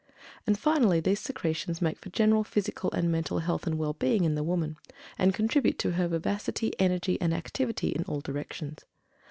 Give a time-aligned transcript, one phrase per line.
[0.47, 4.33] And, finally, these secretions make for general physical and mental health and well being in
[4.33, 4.77] the woman,
[5.19, 8.83] and contribute to her vivacity, energy, and activity in all directions.